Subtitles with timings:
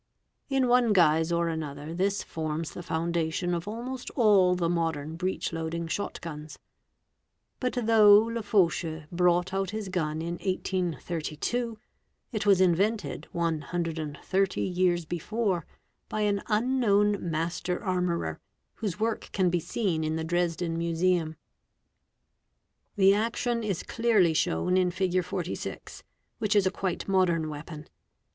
[0.49, 5.53] In one guise or another this forms the foundation of almost all the modern breech
[5.53, 6.57] loading shot guns.
[7.59, 11.77] But though Lefaucheux brought out his gun in 1832,
[12.31, 15.67] it was invented 130 years before
[16.09, 18.39] by an unknown— master armourer,
[18.73, 21.35] whose work can be seen in the Dresden Museum.
[22.95, 22.95] fig.
[22.95, 25.23] 46.; The action is clearly shown in Fig.
[25.23, 26.01] 46,
[26.39, 27.85] which is a quite moderr weapon.